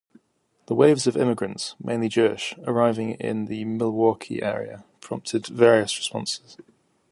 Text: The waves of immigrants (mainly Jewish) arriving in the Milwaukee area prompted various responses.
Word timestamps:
The 0.65 0.73
waves 0.73 1.05
of 1.05 1.15
immigrants 1.15 1.75
(mainly 1.79 2.09
Jewish) 2.09 2.55
arriving 2.65 3.11
in 3.19 3.45
the 3.45 3.65
Milwaukee 3.65 4.41
area 4.41 4.83
prompted 4.99 5.45
various 5.45 5.95
responses. 5.95 6.57